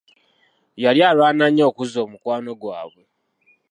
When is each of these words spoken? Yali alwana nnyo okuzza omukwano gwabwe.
Yali 0.83 1.01
alwana 1.09 1.45
nnyo 1.49 1.63
okuzza 1.69 1.97
omukwano 2.05 2.51
gwabwe. 2.61 3.03